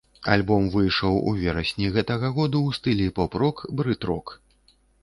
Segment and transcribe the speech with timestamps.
[0.35, 4.39] Альбом выйшаў у верасні гэтага году ў стылі поп-рок, брыт-рок.